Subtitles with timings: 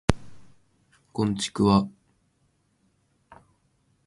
[1.13, 1.87] こんちくわ